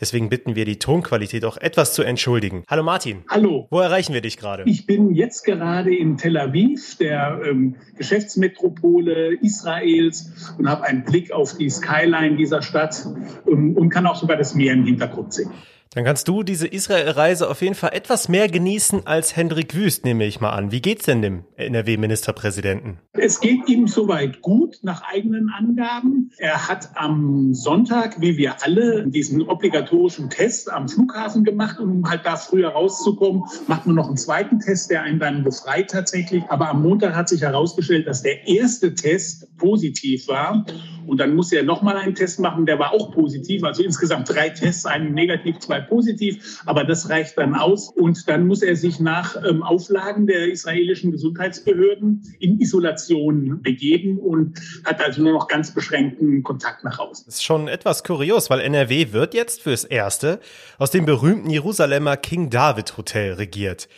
Deswegen 0.00 0.28
bitten 0.28 0.54
wir 0.56 0.64
die 0.64 0.78
Tonqualität 0.78 1.44
auch 1.44 1.56
etwas 1.56 1.94
zu 1.94 2.02
entschuldigen. 2.02 2.64
Hallo 2.68 2.82
Martin. 2.82 3.24
Hallo. 3.28 3.68
Wo 3.70 3.80
erreichen 3.80 4.12
wir 4.12 4.20
dich 4.20 4.36
gerade? 4.36 4.64
Ich 4.66 4.86
bin 4.86 5.14
jetzt 5.14 5.44
gerade 5.44 5.94
in 5.94 6.16
Tel 6.16 6.36
Aviv, 6.36 6.96
der 6.98 7.40
ähm, 7.44 7.76
Geschäftsmetropole 7.96 9.34
Israels 9.40 10.54
und 10.58 10.68
habe 10.68 10.84
einen 10.84 11.04
Blick 11.04 11.32
auf 11.32 11.56
die 11.56 11.70
Skyline 11.70 12.36
dieser 12.36 12.62
Stadt 12.62 13.06
ähm, 13.46 13.76
und 13.76 13.90
kann 13.90 14.06
auch 14.06 14.16
sogar 14.16 14.36
das 14.36 14.54
Meer 14.54 14.72
im 14.72 14.84
Hintergrund 14.84 15.32
sehen. 15.32 15.50
Dann 15.94 16.04
kannst 16.04 16.26
du 16.26 16.42
diese 16.42 16.66
Israel-Reise 16.66 17.48
auf 17.48 17.62
jeden 17.62 17.76
Fall 17.76 17.90
etwas 17.92 18.28
mehr 18.28 18.48
genießen 18.48 19.06
als 19.06 19.36
Hendrik 19.36 19.76
Wüst, 19.76 20.04
nehme 20.04 20.24
ich 20.24 20.40
mal 20.40 20.50
an. 20.50 20.72
Wie 20.72 20.82
geht's 20.82 21.04
denn 21.04 21.22
dem 21.22 21.44
NRW-Ministerpräsidenten? 21.56 22.98
Es 23.12 23.38
geht 23.38 23.68
ihm 23.68 23.86
soweit 23.86 24.42
gut, 24.42 24.80
nach 24.82 25.02
eigenen 25.02 25.50
Angaben. 25.56 26.32
Er 26.38 26.66
hat 26.68 26.90
am 26.96 27.54
Sonntag, 27.54 28.20
wie 28.20 28.36
wir 28.36 28.64
alle, 28.64 29.06
diesen 29.06 29.42
obligatorischen 29.42 30.30
Test 30.30 30.70
am 30.70 30.88
Flughafen 30.88 31.44
gemacht, 31.44 31.78
um 31.78 32.10
halt 32.10 32.26
da 32.26 32.36
früher 32.36 32.70
rauszukommen. 32.70 33.44
Macht 33.68 33.86
man 33.86 33.94
noch 33.94 34.08
einen 34.08 34.16
zweiten 34.16 34.58
Test, 34.58 34.90
der 34.90 35.02
einen 35.02 35.20
dann 35.20 35.44
befreit 35.44 35.90
tatsächlich. 35.90 36.42
Aber 36.48 36.70
am 36.70 36.82
Montag 36.82 37.14
hat 37.14 37.28
sich 37.28 37.42
herausgestellt, 37.42 38.08
dass 38.08 38.22
der 38.22 38.48
erste 38.48 38.96
Test 38.96 39.56
positiv 39.58 40.26
war. 40.26 40.66
Und 41.06 41.20
dann 41.20 41.34
musste 41.34 41.56
er 41.56 41.62
nochmal 41.62 41.96
einen 41.96 42.14
Test 42.14 42.40
machen, 42.40 42.66
der 42.66 42.78
war 42.78 42.92
auch 42.92 43.12
positiv. 43.12 43.62
Also 43.62 43.82
insgesamt 43.82 44.28
drei 44.28 44.48
Tests, 44.48 44.86
einen 44.86 45.12
negativ, 45.12 45.58
zwei 45.58 45.83
positiv. 45.88 46.62
Aber 46.66 46.84
das 46.84 47.08
reicht 47.08 47.38
dann 47.38 47.54
aus. 47.54 47.88
Und 47.88 48.28
dann 48.28 48.46
muss 48.46 48.62
er 48.62 48.76
sich 48.76 49.00
nach 49.00 49.36
ähm, 49.44 49.62
Auflagen 49.62 50.26
der 50.26 50.50
israelischen 50.50 51.12
Gesundheitsbehörden 51.12 52.22
in 52.38 52.60
Isolation 52.60 53.62
begeben 53.62 54.18
und 54.18 54.58
hat 54.84 55.04
also 55.04 55.22
nur 55.22 55.32
noch 55.32 55.48
ganz 55.48 55.72
beschränkten 55.72 56.42
Kontakt 56.42 56.84
nach 56.84 56.98
außen. 56.98 57.26
Das 57.26 57.36
ist 57.36 57.44
schon 57.44 57.68
etwas 57.68 58.04
kurios, 58.04 58.50
weil 58.50 58.60
NRW 58.60 59.12
wird 59.12 59.34
jetzt 59.34 59.62
fürs 59.62 59.84
Erste 59.84 60.40
aus 60.78 60.90
dem 60.90 61.06
berühmten 61.06 61.50
Jerusalemer 61.50 62.16
King 62.16 62.50
David 62.50 62.96
Hotel 62.96 63.34
regiert. 63.34 63.88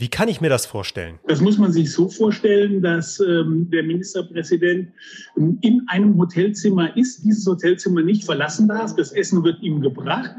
Wie 0.00 0.08
kann 0.08 0.28
ich 0.28 0.40
mir 0.40 0.48
das 0.48 0.64
vorstellen? 0.64 1.18
Das 1.28 1.42
muss 1.42 1.58
man 1.58 1.72
sich 1.72 1.92
so 1.92 2.08
vorstellen, 2.08 2.80
dass 2.80 3.20
ähm, 3.20 3.68
der 3.70 3.82
Ministerpräsident 3.82 4.92
ähm, 5.36 5.58
in 5.60 5.82
einem 5.88 6.16
Hotelzimmer 6.16 6.96
ist, 6.96 7.22
dieses 7.22 7.46
Hotelzimmer 7.46 8.00
nicht 8.00 8.24
verlassen 8.24 8.66
darf. 8.66 8.96
Das 8.96 9.12
Essen 9.12 9.44
wird 9.44 9.60
ihm 9.60 9.82
gebracht 9.82 10.30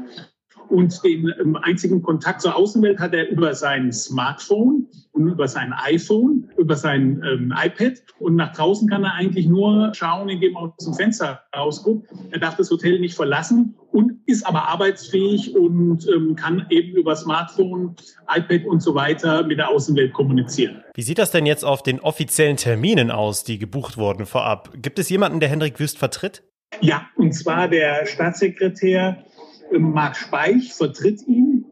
und 0.72 1.04
den 1.04 1.30
ähm, 1.38 1.56
einzigen 1.56 2.02
Kontakt 2.02 2.40
zur 2.40 2.56
Außenwelt 2.56 2.98
hat 2.98 3.12
er 3.12 3.28
über 3.28 3.54
sein 3.54 3.92
Smartphone 3.92 4.88
und 5.12 5.28
über 5.28 5.46
sein 5.46 5.74
iPhone, 5.74 6.50
über 6.56 6.76
sein 6.76 7.22
ähm, 7.30 7.54
iPad. 7.54 8.02
Und 8.18 8.36
nach 8.36 8.54
draußen 8.54 8.88
kann 8.88 9.04
er 9.04 9.12
eigentlich 9.12 9.46
nur 9.46 9.92
schauen, 9.94 10.30
indem 10.30 10.56
er 10.56 10.62
aus 10.62 10.84
dem 10.84 10.94
Fenster 10.94 11.42
rausguckt. 11.54 12.08
Er 12.30 12.40
darf 12.40 12.56
das 12.56 12.70
Hotel 12.70 12.98
nicht 13.00 13.14
verlassen 13.14 13.76
und 13.92 14.12
ist 14.24 14.46
aber 14.46 14.66
arbeitsfähig 14.68 15.54
und 15.54 16.08
ähm, 16.08 16.36
kann 16.36 16.64
eben 16.70 16.96
über 16.96 17.14
Smartphone, 17.16 17.94
iPad 18.34 18.64
und 18.64 18.80
so 18.80 18.94
weiter 18.94 19.46
mit 19.46 19.58
der 19.58 19.68
Außenwelt 19.68 20.14
kommunizieren. 20.14 20.82
Wie 20.94 21.02
sieht 21.02 21.18
das 21.18 21.30
denn 21.30 21.44
jetzt 21.44 21.66
auf 21.66 21.82
den 21.82 22.00
offiziellen 22.00 22.56
Terminen 22.56 23.10
aus, 23.10 23.44
die 23.44 23.58
gebucht 23.58 23.98
wurden 23.98 24.24
vorab? 24.24 24.70
Gibt 24.80 24.98
es 24.98 25.10
jemanden, 25.10 25.38
der 25.38 25.50
Hendrik 25.50 25.78
Wüst 25.78 25.98
vertritt? 25.98 26.42
Ja, 26.80 27.06
und 27.16 27.32
zwar 27.32 27.68
der 27.68 28.06
Staatssekretär 28.06 29.24
Marc 29.78 30.16
Speich 30.16 30.72
vertritt 30.72 31.26
ihn. 31.26 31.64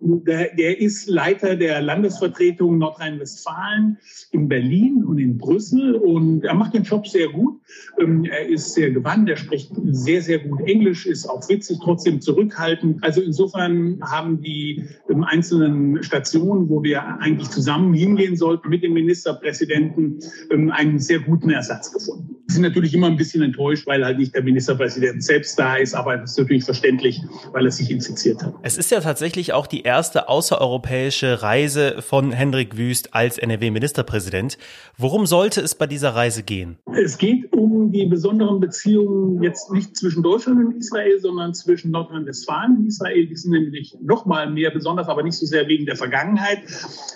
Der, 0.00 0.54
der, 0.54 0.80
ist 0.80 1.08
Leiter 1.08 1.56
der 1.56 1.82
Landesvertretung 1.82 2.78
Nordrhein-Westfalen 2.78 3.98
in 4.30 4.48
Berlin 4.48 5.04
und 5.04 5.18
in 5.18 5.38
Brüssel 5.38 5.96
und 5.96 6.44
er 6.44 6.54
macht 6.54 6.74
den 6.74 6.84
Job 6.84 7.08
sehr 7.08 7.28
gut. 7.28 7.60
Ähm, 8.00 8.24
er 8.24 8.48
ist 8.48 8.74
sehr 8.74 8.92
gewandt, 8.92 9.28
er 9.28 9.36
spricht 9.36 9.72
sehr, 9.90 10.22
sehr 10.22 10.38
gut 10.38 10.60
Englisch, 10.60 11.04
ist 11.04 11.26
auch 11.26 11.48
witzig, 11.48 11.78
trotzdem 11.82 12.20
zurückhaltend. 12.20 13.02
Also 13.02 13.20
insofern 13.20 14.00
haben 14.00 14.40
die 14.40 14.84
ähm, 15.10 15.24
einzelnen 15.24 16.00
Stationen, 16.04 16.68
wo 16.68 16.84
wir 16.84 17.02
eigentlich 17.20 17.50
zusammen 17.50 17.92
hingehen 17.92 18.36
sollten 18.36 18.68
mit 18.68 18.84
dem 18.84 18.92
Ministerpräsidenten, 18.92 20.20
ähm, 20.52 20.70
einen 20.70 21.00
sehr 21.00 21.18
guten 21.18 21.50
Ersatz 21.50 21.92
gefunden. 21.92 22.37
Sind 22.50 22.62
natürlich 22.62 22.94
immer 22.94 23.08
ein 23.08 23.16
bisschen 23.16 23.42
enttäuscht, 23.42 23.86
weil 23.86 24.02
halt 24.02 24.18
nicht 24.18 24.34
der 24.34 24.42
Ministerpräsident 24.42 25.22
selbst 25.22 25.58
da 25.58 25.76
ist, 25.76 25.94
aber 25.94 26.16
das 26.16 26.30
ist 26.30 26.38
natürlich 26.38 26.64
verständlich, 26.64 27.20
weil 27.52 27.66
er 27.66 27.70
sich 27.70 27.90
infiziert 27.90 28.42
hat. 28.42 28.54
Es 28.62 28.78
ist 28.78 28.90
ja 28.90 29.00
tatsächlich 29.00 29.52
auch 29.52 29.66
die 29.66 29.82
erste 29.82 30.30
außereuropäische 30.30 31.42
Reise 31.42 32.00
von 32.00 32.32
Hendrik 32.32 32.78
Wüst 32.78 33.14
als 33.14 33.36
NRW-Ministerpräsident. 33.36 34.56
Worum 34.96 35.26
sollte 35.26 35.60
es 35.60 35.74
bei 35.74 35.86
dieser 35.86 36.14
Reise 36.14 36.42
gehen? 36.42 36.78
Es 36.96 37.18
geht 37.18 37.52
um 37.52 37.92
die 37.92 38.06
besonderen 38.06 38.60
Beziehungen 38.60 39.42
jetzt 39.42 39.70
nicht 39.70 39.94
zwischen 39.96 40.22
Deutschland 40.22 40.64
und 40.64 40.78
Israel, 40.78 41.20
sondern 41.20 41.52
zwischen 41.52 41.90
Nordrhein-Westfalen 41.90 42.78
und 42.78 42.86
Israel. 42.86 43.26
Die 43.26 43.36
sind 43.36 43.52
nämlich 43.52 43.94
noch 44.00 44.24
mal 44.24 44.50
mehr 44.50 44.70
besonders, 44.70 45.08
aber 45.08 45.22
nicht 45.22 45.36
so 45.36 45.44
sehr 45.44 45.68
wegen 45.68 45.84
der 45.84 45.96
Vergangenheit, 45.96 46.60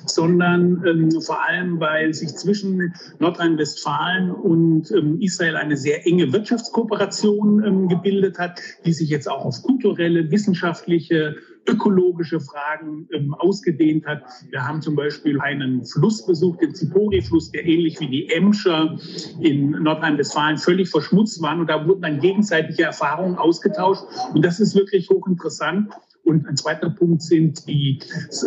sondern 0.06 0.84
ähm, 0.86 1.20
vor 1.22 1.42
allem, 1.42 1.80
weil 1.80 2.12
sich 2.12 2.34
zwischen 2.34 2.92
Nordrhein-Westfalen 3.18 4.30
und 4.30 4.90
ähm, 4.90 5.21
Israel 5.22 5.56
eine 5.56 5.76
sehr 5.76 6.06
enge 6.06 6.32
Wirtschaftskooperation 6.32 7.64
ähm, 7.64 7.88
gebildet 7.88 8.38
hat, 8.38 8.60
die 8.84 8.92
sich 8.92 9.08
jetzt 9.08 9.28
auch 9.28 9.44
auf 9.44 9.62
kulturelle, 9.62 10.30
wissenschaftliche, 10.30 11.36
ökologische 11.66 12.40
Fragen 12.40 13.08
ähm, 13.12 13.34
ausgedehnt 13.34 14.06
hat. 14.06 14.22
Wir 14.50 14.66
haben 14.66 14.82
zum 14.82 14.96
Beispiel 14.96 15.40
einen 15.40 15.84
Fluss 15.84 16.26
besucht, 16.26 16.60
den 16.60 16.74
Zipori-Fluss, 16.74 17.52
der 17.52 17.64
ähnlich 17.64 18.00
wie 18.00 18.08
die 18.08 18.30
Emscher 18.30 18.98
in 19.40 19.70
Nordrhein-Westfalen 19.70 20.58
völlig 20.58 20.88
verschmutzt 20.90 21.40
waren. 21.40 21.60
Und 21.60 21.70
da 21.70 21.86
wurden 21.86 22.02
dann 22.02 22.20
gegenseitige 22.20 22.82
Erfahrungen 22.82 23.36
ausgetauscht. 23.36 24.02
Und 24.34 24.44
das 24.44 24.60
ist 24.60 24.74
wirklich 24.74 25.08
hochinteressant. 25.08 25.92
Und 26.24 26.46
ein 26.46 26.56
zweiter 26.56 26.90
Punkt 26.90 27.22
sind 27.22 27.66
die 27.66 27.98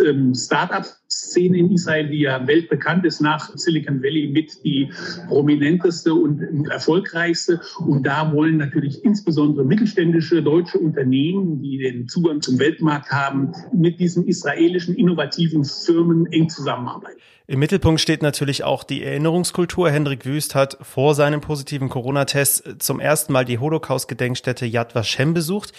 ähm, 0.06 0.34
Start-up-Szene 0.34 1.58
in 1.58 1.72
Israel, 1.72 2.08
die 2.08 2.22
ja 2.22 2.48
weltbekannt 2.48 3.06
ist, 3.06 3.22
nach 3.22 3.52
Silicon 3.56 4.02
Valley 4.02 4.28
mit 4.32 4.64
die 4.64 4.90
prominenteste 5.28 6.14
und 6.14 6.68
erfolgreichste. 6.70 7.60
Und 7.86 8.04
da 8.04 8.32
wollen 8.34 8.58
natürlich 8.58 9.04
insbesondere 9.04 9.66
mittelständische 9.66 10.42
deutsche 10.42 10.78
Unternehmen, 10.78 11.62
die 11.62 11.78
den 11.78 12.08
Zugang 12.08 12.42
zum 12.42 12.60
Weltmarkt 12.60 13.12
haben, 13.12 13.52
mit 13.74 14.00
diesen 14.00 14.26
israelischen 14.26 14.96
innovativen 14.96 15.66
Firmen 15.66 16.26
eng 16.28 16.50
zusammenarbeiten. 16.50 17.20
Im 17.48 17.60
Mittelpunkt 17.60 18.02
steht 18.02 18.24
natürlich 18.24 18.64
auch 18.64 18.84
die 18.84 19.04
Erinnerungskultur. 19.04 19.92
Hendrik 19.92 20.26
Wüst 20.26 20.56
hat 20.56 20.78
vor 20.82 21.14
seinem 21.14 21.42
positiven 21.42 21.90
Corona-Test 21.90 22.78
zum 22.80 23.00
ersten 23.00 23.34
Mal 23.34 23.46
die 23.46 23.60
Holocaust-Gedenkstätte 23.60 24.66
Yad 24.66 24.96
Vashem 24.96 25.36
besucht. 25.36 25.72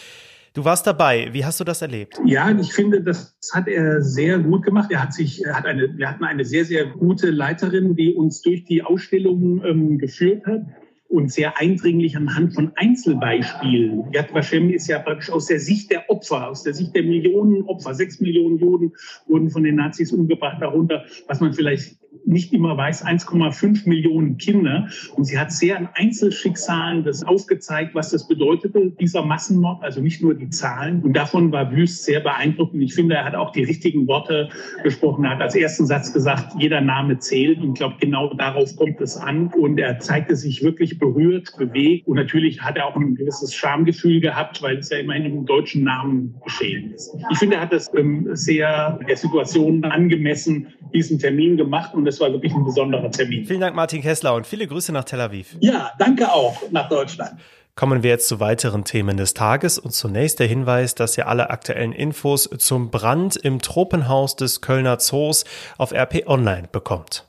Du 0.56 0.64
warst 0.64 0.86
dabei. 0.86 1.28
Wie 1.32 1.44
hast 1.44 1.60
du 1.60 1.64
das 1.64 1.82
erlebt? 1.82 2.18
Ja, 2.24 2.50
ich 2.50 2.72
finde, 2.72 3.02
das 3.02 3.36
hat 3.52 3.68
er 3.68 4.00
sehr 4.00 4.38
gut 4.38 4.62
gemacht. 4.62 4.90
Er 4.90 5.02
hat 5.02 5.12
sich, 5.12 5.44
er 5.44 5.54
hat 5.54 5.66
eine, 5.66 5.98
wir 5.98 6.08
hatten 6.08 6.24
eine 6.24 6.46
sehr, 6.46 6.64
sehr 6.64 6.86
gute 6.86 7.28
Leiterin, 7.28 7.94
die 7.94 8.14
uns 8.14 8.40
durch 8.40 8.64
die 8.64 8.82
Ausstellung 8.82 9.62
ähm, 9.66 9.98
geführt 9.98 10.46
hat 10.46 10.62
und 11.08 11.30
sehr 11.30 11.58
eindringlich 11.58 12.16
anhand 12.16 12.54
von 12.54 12.72
Einzelbeispielen. 12.74 14.10
Yad 14.12 14.32
Vashem 14.32 14.70
ist 14.70 14.88
ja 14.88 14.98
praktisch 14.98 15.28
aus 15.28 15.44
der 15.44 15.60
Sicht 15.60 15.90
der 15.90 16.08
Opfer, 16.08 16.48
aus 16.48 16.62
der 16.62 16.72
Sicht 16.72 16.96
der 16.96 17.02
Millionen 17.02 17.64
Opfer. 17.64 17.92
Sechs 17.92 18.18
Millionen 18.20 18.56
Juden 18.56 18.92
wurden 19.26 19.50
von 19.50 19.62
den 19.62 19.74
Nazis 19.74 20.10
umgebracht, 20.10 20.62
darunter, 20.62 21.04
was 21.28 21.38
man 21.38 21.52
vielleicht 21.52 21.98
nicht 22.26 22.52
immer 22.52 22.76
weiß, 22.76 23.04
1,5 23.04 23.88
Millionen 23.88 24.36
Kinder. 24.36 24.88
Und 25.14 25.24
sie 25.24 25.38
hat 25.38 25.52
sehr 25.52 25.78
an 25.78 25.88
Einzelschicksalen 25.94 27.04
das 27.04 27.22
aufgezeigt, 27.22 27.94
was 27.94 28.10
das 28.10 28.26
bedeutete, 28.26 28.90
dieser 29.00 29.24
Massenmord, 29.24 29.82
also 29.82 30.00
nicht 30.00 30.22
nur 30.22 30.34
die 30.34 30.50
Zahlen. 30.50 31.02
Und 31.02 31.14
davon 31.14 31.52
war 31.52 31.70
Wüst 31.72 32.04
sehr 32.04 32.20
beeindruckend. 32.20 32.82
Ich 32.82 32.94
finde, 32.94 33.14
er 33.14 33.24
hat 33.24 33.34
auch 33.34 33.52
die 33.52 33.64
richtigen 33.64 34.06
Worte 34.06 34.48
gesprochen. 34.82 35.24
Er 35.24 35.32
hat 35.32 35.42
als 35.42 35.54
ersten 35.54 35.86
Satz 35.86 36.12
gesagt, 36.12 36.54
jeder 36.58 36.80
Name 36.80 37.18
zählt. 37.18 37.60
Und 37.60 37.70
ich 37.70 37.74
glaube, 37.74 37.96
genau 38.00 38.34
darauf 38.34 38.74
kommt 38.76 39.00
es 39.00 39.16
an. 39.16 39.48
Und 39.48 39.78
er 39.78 39.98
zeigte 39.98 40.36
sich 40.36 40.62
wirklich 40.62 40.98
berührt, 40.98 41.52
bewegt. 41.58 42.06
Und 42.06 42.16
natürlich 42.16 42.62
hat 42.62 42.76
er 42.76 42.86
auch 42.86 42.96
ein 42.96 43.14
gewisses 43.14 43.54
Schamgefühl 43.54 44.20
gehabt, 44.20 44.62
weil 44.62 44.78
es 44.78 44.90
ja 44.90 44.98
immerhin 44.98 45.26
im 45.26 45.46
deutschen 45.46 45.84
Namen 45.84 46.34
geschehen 46.44 46.92
ist. 46.92 47.14
Ich 47.30 47.38
finde, 47.38 47.56
er 47.56 47.62
hat 47.62 47.72
das 47.72 47.90
ähm, 47.96 48.28
sehr 48.32 48.98
der 49.08 49.16
Situation 49.16 49.84
angemessen 49.84 50.68
diesen 50.92 51.18
Termin 51.18 51.56
gemacht. 51.56 51.94
Und 51.94 52.04
das 52.04 52.20
war 52.20 52.32
wirklich 52.32 52.52
ein 52.52 52.64
besonderer 52.64 53.10
Termin. 53.10 53.44
Vielen 53.44 53.60
Dank, 53.60 53.76
Martin 53.76 54.02
Kessler, 54.02 54.34
und 54.34 54.46
viele 54.46 54.66
Grüße 54.66 54.92
nach 54.92 55.04
Tel 55.04 55.20
Aviv. 55.20 55.56
Ja, 55.60 55.92
danke 55.98 56.32
auch 56.32 56.62
nach 56.70 56.88
Deutschland. 56.88 57.32
Kommen 57.74 58.02
wir 58.02 58.08
jetzt 58.08 58.28
zu 58.28 58.40
weiteren 58.40 58.84
Themen 58.84 59.18
des 59.18 59.34
Tages 59.34 59.78
und 59.78 59.92
zunächst 59.92 60.40
der 60.40 60.46
Hinweis, 60.46 60.94
dass 60.94 61.18
ihr 61.18 61.28
alle 61.28 61.50
aktuellen 61.50 61.92
Infos 61.92 62.48
zum 62.56 62.90
Brand 62.90 63.36
im 63.36 63.60
Tropenhaus 63.60 64.34
des 64.34 64.62
Kölner 64.62 64.98
Zoos 64.98 65.44
auf 65.76 65.92
RP 65.92 66.26
Online 66.26 66.68
bekommt. 66.72 67.26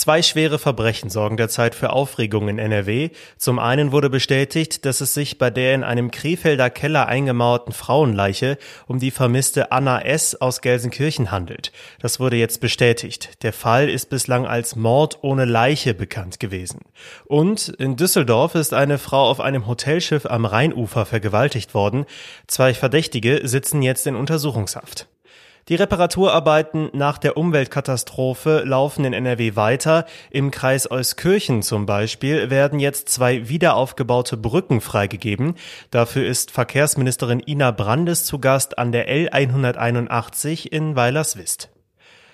Zwei 0.00 0.22
schwere 0.22 0.58
Verbrechen 0.58 1.10
sorgen 1.10 1.36
derzeit 1.36 1.74
für 1.74 1.92
Aufregung 1.92 2.48
in 2.48 2.58
NRW. 2.58 3.10
Zum 3.36 3.58
einen 3.58 3.92
wurde 3.92 4.08
bestätigt, 4.08 4.86
dass 4.86 5.02
es 5.02 5.12
sich 5.12 5.36
bei 5.36 5.50
der 5.50 5.74
in 5.74 5.84
einem 5.84 6.10
Krefelder 6.10 6.70
Keller 6.70 7.06
eingemauerten 7.06 7.74
Frauenleiche 7.74 8.56
um 8.86 8.98
die 8.98 9.10
vermisste 9.10 9.72
Anna 9.72 10.00
S. 10.00 10.40
aus 10.40 10.62
Gelsenkirchen 10.62 11.30
handelt. 11.30 11.70
Das 12.00 12.18
wurde 12.18 12.36
jetzt 12.36 12.62
bestätigt. 12.62 13.42
Der 13.42 13.52
Fall 13.52 13.90
ist 13.90 14.08
bislang 14.08 14.46
als 14.46 14.74
Mord 14.74 15.18
ohne 15.20 15.44
Leiche 15.44 15.92
bekannt 15.92 16.40
gewesen. 16.40 16.80
Und 17.26 17.68
in 17.68 17.96
Düsseldorf 17.96 18.54
ist 18.54 18.72
eine 18.72 18.96
Frau 18.96 19.28
auf 19.28 19.38
einem 19.38 19.66
Hotelschiff 19.66 20.24
am 20.24 20.46
Rheinufer 20.46 21.04
vergewaltigt 21.04 21.74
worden. 21.74 22.06
Zwei 22.46 22.72
Verdächtige 22.72 23.42
sitzen 23.46 23.82
jetzt 23.82 24.06
in 24.06 24.16
Untersuchungshaft. 24.16 25.08
Die 25.70 25.76
Reparaturarbeiten 25.76 26.90
nach 26.94 27.16
der 27.16 27.36
Umweltkatastrophe 27.36 28.64
laufen 28.66 29.04
in 29.04 29.12
NRW 29.12 29.54
weiter. 29.54 30.04
Im 30.32 30.50
Kreis 30.50 30.90
Euskirchen 30.90 31.62
zum 31.62 31.86
Beispiel 31.86 32.50
werden 32.50 32.80
jetzt 32.80 33.08
zwei 33.08 33.48
wiederaufgebaute 33.48 34.36
Brücken 34.36 34.80
freigegeben. 34.80 35.54
Dafür 35.92 36.26
ist 36.26 36.50
Verkehrsministerin 36.50 37.40
Ina 37.46 37.70
Brandes 37.70 38.24
zu 38.24 38.40
Gast 38.40 38.78
an 38.78 38.90
der 38.90 39.08
L181 39.08 40.66
in 40.66 40.96
Weilerswist. 40.96 41.68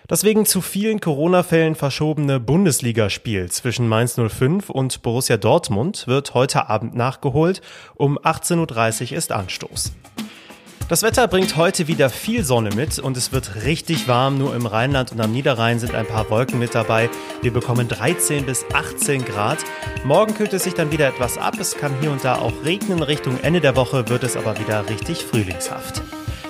Das 0.08 0.24
wegen 0.24 0.46
zu 0.46 0.62
vielen 0.62 1.00
Corona-Fällen 1.00 1.74
verschobene 1.74 2.40
Bundesligaspiel 2.40 3.50
zwischen 3.50 3.86
Mainz 3.86 4.18
05 4.18 4.70
und 4.70 5.02
Borussia 5.02 5.36
Dortmund 5.36 6.06
wird 6.06 6.32
heute 6.32 6.70
Abend 6.70 6.94
nachgeholt. 6.94 7.60
Um 7.96 8.18
18.30 8.18 9.10
Uhr 9.10 9.18
ist 9.18 9.30
Anstoß. 9.30 9.92
Das 10.88 11.02
Wetter 11.02 11.26
bringt 11.26 11.56
heute 11.56 11.88
wieder 11.88 12.08
viel 12.10 12.44
Sonne 12.44 12.70
mit 12.70 13.00
und 13.00 13.16
es 13.16 13.32
wird 13.32 13.64
richtig 13.64 14.06
warm. 14.06 14.38
Nur 14.38 14.54
im 14.54 14.66
Rheinland 14.66 15.10
und 15.10 15.20
am 15.20 15.32
Niederrhein 15.32 15.80
sind 15.80 15.96
ein 15.96 16.06
paar 16.06 16.30
Wolken 16.30 16.60
mit 16.60 16.76
dabei. 16.76 17.10
Wir 17.42 17.52
bekommen 17.52 17.88
13 17.88 18.46
bis 18.46 18.64
18 18.72 19.24
Grad. 19.24 19.58
Morgen 20.04 20.34
kühlt 20.34 20.52
es 20.52 20.62
sich 20.62 20.74
dann 20.74 20.92
wieder 20.92 21.08
etwas 21.08 21.38
ab. 21.38 21.54
Es 21.58 21.76
kann 21.76 21.92
hier 22.00 22.12
und 22.12 22.22
da 22.22 22.36
auch 22.36 22.52
regnen. 22.64 23.02
Richtung 23.02 23.36
Ende 23.40 23.60
der 23.60 23.74
Woche 23.74 24.08
wird 24.08 24.22
es 24.22 24.36
aber 24.36 24.60
wieder 24.60 24.88
richtig 24.88 25.24
frühlingshaft. 25.24 26.02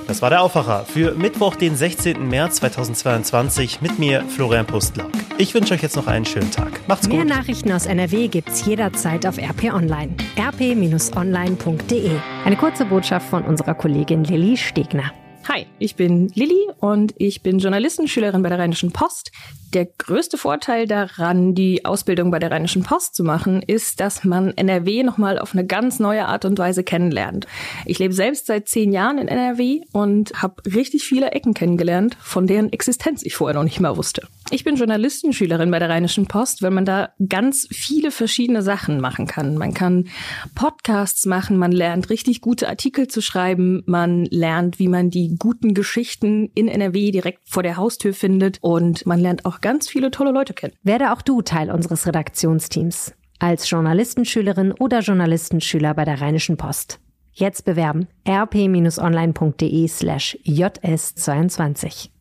Das 0.06 0.22
war 0.22 0.30
der 0.30 0.42
Aufwacher 0.42 0.84
für 0.84 1.14
Mittwoch, 1.14 1.56
den 1.56 1.74
16. 1.74 2.28
März 2.28 2.56
2022 2.56 3.80
mit 3.80 3.98
mir, 3.98 4.22
Florian 4.28 4.64
Pustlauk. 4.64 5.10
Ich 5.36 5.52
wünsche 5.52 5.74
euch 5.74 5.82
jetzt 5.82 5.96
noch 5.96 6.06
einen 6.06 6.24
schönen 6.24 6.50
Tag. 6.50 6.80
Macht's 6.86 7.08
gut. 7.08 7.16
Mehr 7.16 7.24
Nachrichten 7.24 7.72
aus 7.72 7.86
NRW 7.86 8.28
gibt's 8.28 8.64
jederzeit 8.64 9.26
auf 9.26 9.36
RP 9.38 9.72
Online. 9.74 10.14
rp-online.de. 10.38 12.10
Eine 12.44 12.56
kurze 12.56 12.84
Botschaft 12.84 13.28
von 13.28 13.42
unserer 13.44 13.74
Kollegin 13.74 14.22
Lilly 14.22 14.56
Stegner. 14.56 15.12
Hi, 15.48 15.64
ich 15.78 15.94
bin 15.94 16.28
Lilly 16.34 16.66
und 16.80 17.14
ich 17.18 17.40
bin 17.40 17.60
Journalistenschülerin 17.60 18.42
bei 18.42 18.48
der 18.48 18.58
Rheinischen 18.58 18.90
Post. 18.90 19.30
Der 19.74 19.86
größte 19.86 20.38
Vorteil 20.38 20.88
daran, 20.88 21.54
die 21.54 21.84
Ausbildung 21.84 22.32
bei 22.32 22.40
der 22.40 22.50
Rheinischen 22.50 22.82
Post 22.82 23.14
zu 23.14 23.22
machen, 23.22 23.62
ist, 23.62 24.00
dass 24.00 24.24
man 24.24 24.56
NRW 24.56 25.04
nochmal 25.04 25.38
auf 25.38 25.52
eine 25.52 25.64
ganz 25.64 26.00
neue 26.00 26.26
Art 26.26 26.44
und 26.46 26.58
Weise 26.58 26.82
kennenlernt. 26.82 27.46
Ich 27.84 28.00
lebe 28.00 28.12
selbst 28.12 28.46
seit 28.46 28.68
zehn 28.68 28.90
Jahren 28.90 29.18
in 29.18 29.28
NRW 29.28 29.82
und 29.92 30.32
habe 30.42 30.62
richtig 30.74 31.04
viele 31.04 31.30
Ecken 31.30 31.54
kennengelernt, 31.54 32.16
von 32.20 32.48
deren 32.48 32.72
Existenz 32.72 33.22
ich 33.22 33.36
vorher 33.36 33.54
noch 33.54 33.64
nicht 33.64 33.78
mal 33.78 33.96
wusste. 33.96 34.26
Ich 34.50 34.62
bin 34.62 34.76
Journalistenschülerin 34.76 35.72
bei 35.72 35.80
der 35.80 35.88
Rheinischen 35.88 36.26
Post, 36.26 36.62
weil 36.62 36.70
man 36.70 36.84
da 36.84 37.10
ganz 37.28 37.66
viele 37.72 38.12
verschiedene 38.12 38.62
Sachen 38.62 39.00
machen 39.00 39.26
kann. 39.26 39.56
Man 39.56 39.74
kann 39.74 40.08
Podcasts 40.54 41.26
machen, 41.26 41.56
man 41.56 41.72
lernt 41.72 42.10
richtig 42.10 42.42
gute 42.42 42.68
Artikel 42.68 43.08
zu 43.08 43.20
schreiben, 43.20 43.82
man 43.86 44.24
lernt, 44.26 44.78
wie 44.78 44.86
man 44.86 45.10
die 45.10 45.34
guten 45.36 45.74
Geschichten 45.74 46.50
in 46.54 46.68
NRW 46.68 47.10
direkt 47.10 47.40
vor 47.44 47.64
der 47.64 47.76
Haustür 47.76 48.14
findet 48.14 48.58
und 48.60 49.04
man 49.04 49.18
lernt 49.18 49.44
auch 49.44 49.60
ganz 49.60 49.88
viele 49.88 50.12
tolle 50.12 50.30
Leute 50.30 50.54
kennen. 50.54 50.74
Werde 50.84 51.12
auch 51.12 51.22
du 51.22 51.42
Teil 51.42 51.70
unseres 51.70 52.06
Redaktionsteams. 52.06 53.14
Als 53.40 53.68
Journalistenschülerin 53.68 54.72
oder 54.72 55.00
Journalistenschüler 55.00 55.92
bei 55.94 56.04
der 56.04 56.20
Rheinischen 56.20 56.56
Post. 56.56 57.00
Jetzt 57.32 57.64
bewerben 57.64 58.06
rp-online.de 58.26 59.88
slash 59.88 60.38
js22. 60.46 62.15